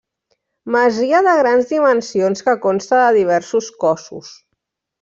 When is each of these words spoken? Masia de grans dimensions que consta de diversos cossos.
Masia 0.75 1.19
de 1.27 1.35
grans 1.41 1.69
dimensions 1.73 2.43
que 2.49 2.57
consta 2.65 3.03
de 3.05 3.13
diversos 3.21 3.69
cossos. 3.87 4.35